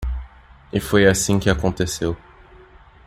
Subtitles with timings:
[0.73, 2.17] E foi assim que aconteceu.